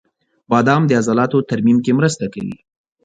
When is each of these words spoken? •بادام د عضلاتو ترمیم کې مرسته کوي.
•بادام 0.49 0.81
د 0.87 0.91
عضلاتو 0.99 1.37
ترمیم 1.49 1.77
کې 1.85 1.91
مرسته 1.99 2.25
کوي. 2.33 2.57